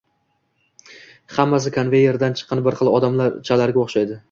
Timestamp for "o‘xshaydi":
3.87-4.19